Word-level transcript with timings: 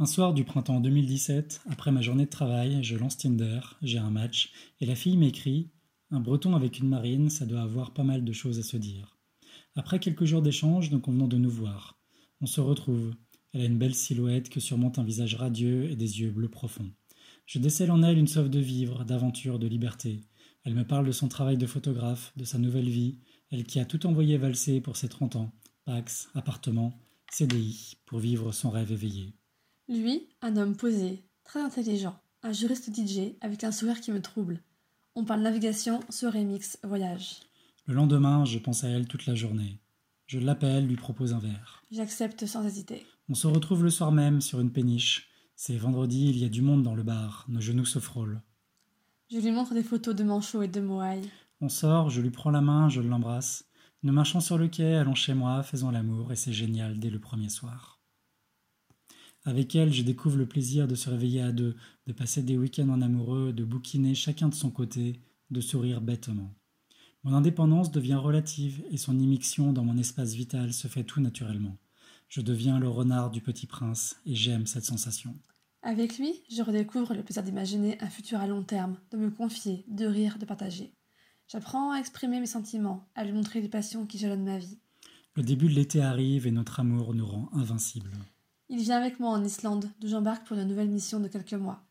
Un 0.00 0.06
soir 0.06 0.34
du 0.34 0.42
printemps 0.42 0.80
2017, 0.80 1.62
après 1.70 1.92
ma 1.92 2.00
journée 2.00 2.24
de 2.24 2.30
travail, 2.30 2.82
je 2.82 2.96
lance 2.96 3.16
Tinder, 3.16 3.60
j'ai 3.80 3.98
un 3.98 4.10
match, 4.10 4.50
et 4.80 4.86
la 4.86 4.96
fille 4.96 5.16
m'écrit 5.16 5.70
Un 6.10 6.18
breton 6.18 6.56
avec 6.56 6.80
une 6.80 6.88
marine, 6.88 7.30
ça 7.30 7.46
doit 7.46 7.60
avoir 7.60 7.94
pas 7.94 8.02
mal 8.02 8.24
de 8.24 8.32
choses 8.32 8.58
à 8.58 8.64
se 8.64 8.76
dire. 8.76 9.16
Après 9.76 10.00
quelques 10.00 10.24
jours 10.24 10.42
d'échange, 10.42 10.90
nous 10.90 10.98
convenons 10.98 11.28
de 11.28 11.36
nous 11.36 11.48
voir. 11.48 12.00
On 12.40 12.46
se 12.46 12.60
retrouve. 12.60 13.14
Elle 13.52 13.60
a 13.60 13.66
une 13.66 13.78
belle 13.78 13.94
silhouette 13.94 14.48
que 14.48 14.58
surmonte 14.58 14.98
un 14.98 15.04
visage 15.04 15.36
radieux 15.36 15.88
et 15.88 15.94
des 15.94 16.20
yeux 16.20 16.32
bleus 16.32 16.50
profonds. 16.50 16.90
Je 17.46 17.60
décèle 17.60 17.92
en 17.92 18.02
elle 18.02 18.18
une 18.18 18.26
soif 18.26 18.50
de 18.50 18.58
vivre, 18.58 19.04
d'aventure, 19.04 19.60
de 19.60 19.68
liberté. 19.68 20.22
Elle 20.64 20.74
me 20.74 20.84
parle 20.84 21.06
de 21.06 21.12
son 21.12 21.28
travail 21.28 21.56
de 21.56 21.66
photographe, 21.66 22.32
de 22.34 22.42
sa 22.42 22.58
nouvelle 22.58 22.88
vie, 22.88 23.20
elle 23.52 23.62
qui 23.62 23.78
a 23.78 23.84
tout 23.84 24.08
envoyé 24.08 24.38
valser 24.38 24.80
pour 24.80 24.96
ses 24.96 25.08
30 25.08 25.36
ans, 25.36 25.52
Pax, 25.84 26.30
appartement, 26.34 26.98
CDI, 27.30 27.98
pour 28.06 28.18
vivre 28.18 28.50
son 28.50 28.70
rêve 28.70 28.90
éveillé. 28.90 29.36
Lui, 29.88 30.28
un 30.40 30.56
homme 30.56 30.76
posé, 30.76 31.22
très 31.44 31.60
intelligent, 31.60 32.18
un 32.42 32.52
juriste 32.52 32.88
DJ 32.94 33.34
avec 33.42 33.64
un 33.64 33.72
sourire 33.72 34.00
qui 34.00 34.12
me 34.12 34.22
trouble. 34.22 34.62
On 35.14 35.24
parle 35.24 35.42
navigation 35.42 36.00
sur 36.08 36.32
Remix 36.32 36.78
Voyage. 36.82 37.40
Le 37.86 37.92
lendemain, 37.92 38.46
je 38.46 38.58
pense 38.58 38.82
à 38.82 38.88
elle 38.88 39.06
toute 39.06 39.26
la 39.26 39.34
journée. 39.34 39.78
Je 40.26 40.38
l'appelle, 40.38 40.86
lui 40.86 40.96
propose 40.96 41.34
un 41.34 41.38
verre. 41.38 41.82
J'accepte 41.90 42.46
sans 42.46 42.64
hésiter. 42.64 43.04
On 43.28 43.34
se 43.34 43.46
retrouve 43.46 43.84
le 43.84 43.90
soir 43.90 44.10
même 44.10 44.40
sur 44.40 44.58
une 44.58 44.72
péniche. 44.72 45.28
C'est 45.54 45.76
vendredi, 45.76 46.30
il 46.30 46.38
y 46.38 46.46
a 46.46 46.48
du 46.48 46.62
monde 46.62 46.82
dans 46.82 46.94
le 46.94 47.02
bar, 47.02 47.44
nos 47.48 47.60
genoux 47.60 47.84
se 47.84 47.98
frôlent. 47.98 48.40
Je 49.30 49.38
lui 49.38 49.50
montre 49.50 49.74
des 49.74 49.82
photos 49.82 50.14
de 50.14 50.24
manchots 50.24 50.62
et 50.62 50.68
de 50.68 50.80
moailles. 50.80 51.28
On 51.60 51.68
sort, 51.68 52.08
je 52.08 52.22
lui 52.22 52.30
prends 52.30 52.50
la 52.50 52.62
main, 52.62 52.88
je 52.88 53.02
l'embrasse. 53.02 53.66
Nous 54.02 54.14
marchons 54.14 54.40
sur 54.40 54.56
le 54.56 54.68
quai, 54.68 54.94
allons 54.94 55.14
chez 55.14 55.34
moi, 55.34 55.62
faisons 55.62 55.90
l'amour, 55.90 56.32
et 56.32 56.36
c'est 56.36 56.54
génial 56.54 56.98
dès 56.98 57.10
le 57.10 57.20
premier 57.20 57.50
soir. 57.50 57.93
Avec 59.46 59.76
elle, 59.76 59.92
je 59.92 60.02
découvre 60.02 60.38
le 60.38 60.46
plaisir 60.46 60.88
de 60.88 60.94
se 60.94 61.10
réveiller 61.10 61.42
à 61.42 61.52
deux, 61.52 61.76
de 62.06 62.12
passer 62.12 62.42
des 62.42 62.56
week-ends 62.56 62.88
en 62.88 63.02
amoureux, 63.02 63.52
de 63.52 63.64
bouquiner 63.64 64.14
chacun 64.14 64.48
de 64.48 64.54
son 64.54 64.70
côté, 64.70 65.20
de 65.50 65.60
sourire 65.60 66.00
bêtement. 66.00 66.50
Mon 67.24 67.34
indépendance 67.34 67.90
devient 67.90 68.14
relative 68.14 68.82
et 68.90 68.96
son 68.96 69.18
immixtion 69.18 69.72
dans 69.72 69.84
mon 69.84 69.98
espace 69.98 70.34
vital 70.34 70.72
se 70.72 70.88
fait 70.88 71.04
tout 71.04 71.20
naturellement. 71.20 71.76
Je 72.28 72.40
deviens 72.40 72.78
le 72.78 72.88
renard 72.88 73.30
du 73.30 73.42
petit 73.42 73.66
prince 73.66 74.16
et 74.26 74.34
j'aime 74.34 74.66
cette 74.66 74.84
sensation. 74.84 75.34
Avec 75.82 76.18
lui, 76.18 76.42
je 76.50 76.62
redécouvre 76.62 77.12
le 77.12 77.22
plaisir 77.22 77.42
d'imaginer 77.42 77.98
un 78.00 78.08
futur 78.08 78.40
à 78.40 78.46
long 78.46 78.62
terme, 78.62 78.96
de 79.10 79.18
me 79.18 79.30
confier, 79.30 79.84
de 79.88 80.06
rire, 80.06 80.38
de 80.38 80.46
partager. 80.46 80.94
J'apprends 81.48 81.92
à 81.92 81.98
exprimer 81.98 82.40
mes 82.40 82.46
sentiments, 82.46 83.06
à 83.14 83.24
lui 83.24 83.32
montrer 83.32 83.60
les 83.60 83.68
passions 83.68 84.06
qui 84.06 84.16
jalonnent 84.16 84.44
ma 84.44 84.58
vie. 84.58 84.78
Le 85.34 85.42
début 85.42 85.68
de 85.68 85.74
l'été 85.74 86.00
arrive 86.00 86.46
et 86.46 86.50
notre 86.50 86.80
amour 86.80 87.14
nous 87.14 87.26
rend 87.26 87.50
invincibles. 87.52 88.16
Il 88.70 88.80
vient 88.80 88.96
avec 88.96 89.20
moi 89.20 89.30
en 89.30 89.44
Islande, 89.44 89.90
d'où 90.00 90.08
j'embarque 90.08 90.46
pour 90.46 90.56
une 90.56 90.66
nouvelle 90.66 90.88
mission 90.88 91.20
de 91.20 91.28
quelques 91.28 91.52
mois. 91.52 91.84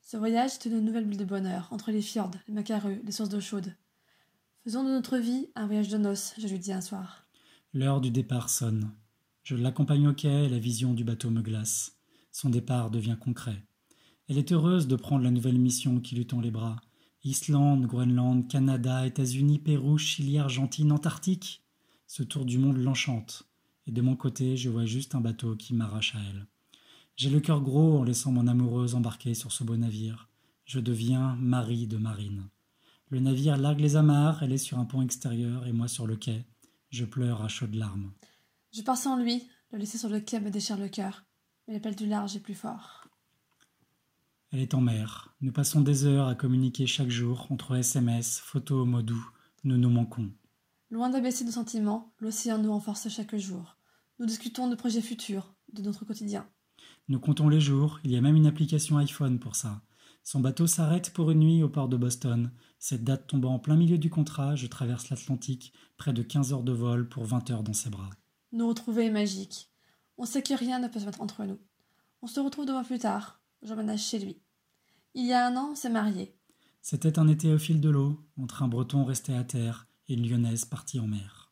Ce 0.00 0.16
voyage 0.16 0.52
est 0.54 0.66
une 0.66 0.80
nouvelle 0.80 1.04
bulle 1.04 1.18
de 1.18 1.24
bonheur, 1.24 1.68
entre 1.70 1.90
les 1.90 2.02
fjords, 2.02 2.32
les 2.48 2.54
macareux, 2.54 3.00
les 3.04 3.12
sources 3.12 3.28
d'eau 3.28 3.40
chaude. 3.40 3.74
Faisons 4.64 4.82
de 4.82 4.90
notre 4.90 5.18
vie 5.18 5.48
un 5.54 5.66
voyage 5.66 5.88
de 5.88 5.98
noces, 5.98 6.34
je 6.38 6.48
lui 6.48 6.58
dis 6.58 6.72
un 6.72 6.80
soir. 6.80 7.28
L'heure 7.72 8.00
du 8.00 8.10
départ 8.10 8.50
sonne. 8.50 8.90
Je 9.44 9.54
l'accompagne 9.54 10.08
au 10.08 10.14
quai 10.14 10.48
la 10.48 10.58
vision 10.58 10.94
du 10.94 11.04
bateau 11.04 11.30
me 11.30 11.42
glace. 11.42 11.96
Son 12.32 12.50
départ 12.50 12.90
devient 12.90 13.16
concret. 13.20 13.64
Elle 14.28 14.38
est 14.38 14.50
heureuse 14.50 14.88
de 14.88 14.96
prendre 14.96 15.22
la 15.22 15.30
nouvelle 15.30 15.58
mission 15.58 16.00
qui 16.00 16.16
lui 16.16 16.26
tend 16.26 16.40
les 16.40 16.50
bras. 16.50 16.80
Islande, 17.22 17.86
Groenland, 17.86 18.48
Canada, 18.48 19.06
États-Unis, 19.06 19.60
Pérou, 19.60 19.98
Chili, 19.98 20.38
Argentine, 20.38 20.90
Antarctique. 20.90 21.64
Ce 22.08 22.24
tour 22.24 22.44
du 22.44 22.58
monde 22.58 22.78
l'enchante. 22.78 23.44
Et 23.86 23.92
de 23.92 24.02
mon 24.02 24.16
côté, 24.16 24.56
je 24.56 24.68
vois 24.68 24.86
juste 24.86 25.14
un 25.14 25.20
bateau 25.20 25.56
qui 25.56 25.74
m'arrache 25.74 26.14
à 26.14 26.18
elle. 26.30 26.46
J'ai 27.16 27.30
le 27.30 27.40
cœur 27.40 27.60
gros 27.60 27.98
en 27.98 28.04
laissant 28.04 28.32
mon 28.32 28.46
amoureuse 28.46 28.94
embarquer 28.94 29.34
sur 29.34 29.52
ce 29.52 29.64
beau 29.64 29.76
navire. 29.76 30.28
Je 30.64 30.80
deviens 30.80 31.36
mari 31.36 31.86
de 31.86 31.96
marine. 31.96 32.48
Le 33.08 33.20
navire 33.20 33.56
largue 33.56 33.80
les 33.80 33.96
amarres, 33.96 34.42
elle 34.42 34.52
est 34.52 34.58
sur 34.58 34.78
un 34.78 34.84
pont 34.84 35.02
extérieur 35.02 35.66
et 35.66 35.72
moi 35.72 35.88
sur 35.88 36.06
le 36.06 36.16
quai. 36.16 36.44
Je 36.90 37.04
pleure 37.04 37.42
à 37.42 37.48
chaudes 37.48 37.74
larmes. 37.74 38.12
Je 38.72 38.82
pars 38.82 38.96
sans 38.96 39.16
lui, 39.16 39.44
le 39.72 39.78
laisser 39.78 39.98
sur 39.98 40.08
le 40.08 40.20
quai 40.20 40.40
me 40.40 40.50
déchire 40.50 40.76
le 40.76 40.88
cœur 40.88 41.26
mais 41.66 41.74
l'appel 41.74 41.96
du 41.96 42.06
large 42.06 42.36
est 42.36 42.40
plus 42.40 42.54
fort. 42.54 43.08
Elle 44.52 44.60
est 44.60 44.74
en 44.74 44.80
mer. 44.80 45.34
Nous 45.40 45.52
passons 45.52 45.80
des 45.80 46.04
heures 46.04 46.28
à 46.28 46.34
communiquer 46.34 46.86
chaque 46.86 47.10
jour 47.10 47.46
entre 47.50 47.76
SMS, 47.76 48.38
photos, 48.38 48.86
mots 48.86 49.02
doux. 49.02 49.30
Nous 49.64 49.76
nous 49.76 49.90
manquons. 49.90 50.30
Loin 50.90 51.10
d'abaisser 51.10 51.44
nos 51.44 51.50
sentiments, 51.50 52.12
l'océan 52.20 52.58
nous 52.58 52.70
renforce 52.70 53.08
chaque 53.08 53.34
jour. 53.36 53.75
Nous 54.18 54.26
discutons 54.26 54.68
de 54.68 54.74
projets 54.74 55.02
futurs, 55.02 55.54
de 55.72 55.82
notre 55.82 56.04
quotidien. 56.04 56.48
Nous 57.08 57.20
comptons 57.20 57.48
les 57.48 57.60
jours, 57.60 58.00
il 58.02 58.10
y 58.10 58.16
a 58.16 58.20
même 58.20 58.36
une 58.36 58.46
application 58.46 58.96
iPhone 58.96 59.38
pour 59.38 59.56
ça. 59.56 59.82
Son 60.22 60.40
bateau 60.40 60.66
s'arrête 60.66 61.12
pour 61.12 61.30
une 61.30 61.40
nuit 61.40 61.62
au 61.62 61.68
port 61.68 61.88
de 61.88 61.96
Boston. 61.96 62.50
Cette 62.78 63.04
date 63.04 63.26
tombant 63.26 63.54
en 63.54 63.58
plein 63.58 63.76
milieu 63.76 63.98
du 63.98 64.10
contrat, 64.10 64.56
je 64.56 64.66
traverse 64.66 65.10
l'Atlantique, 65.10 65.72
près 65.98 66.12
de 66.12 66.22
15 66.22 66.52
heures 66.52 66.62
de 66.62 66.72
vol 66.72 67.08
pour 67.08 67.24
20 67.24 67.50
heures 67.50 67.62
dans 67.62 67.74
ses 67.74 67.90
bras. 67.90 68.10
Nous 68.52 68.66
retrouver 68.66 69.06
est 69.06 69.10
magique. 69.10 69.70
On 70.18 70.24
sait 70.24 70.42
que 70.42 70.54
rien 70.54 70.78
ne 70.78 70.88
peut 70.88 70.98
se 70.98 71.04
mettre 71.04 71.20
entre 71.20 71.44
nous. 71.44 71.58
On 72.22 72.26
se 72.26 72.40
retrouve 72.40 72.66
deux 72.66 72.72
mois 72.72 72.84
plus 72.84 72.98
tard. 72.98 73.40
J'emménage 73.62 74.02
chez 74.02 74.18
lui. 74.18 74.40
Il 75.14 75.26
y 75.26 75.32
a 75.32 75.46
un 75.46 75.56
an, 75.56 75.68
on 75.72 75.74
s'est 75.74 75.90
mariés. 75.90 76.34
C'était 76.80 77.18
un 77.18 77.28
été 77.28 77.52
au 77.52 77.58
fil 77.58 77.80
de 77.80 77.90
l'eau, 77.90 78.18
entre 78.38 78.62
un 78.62 78.68
breton 78.68 79.04
resté 79.04 79.34
à 79.34 79.44
terre 79.44 79.86
et 80.08 80.14
une 80.14 80.26
lyonnaise 80.26 80.64
partie 80.64 81.00
en 81.00 81.06
mer. 81.06 81.45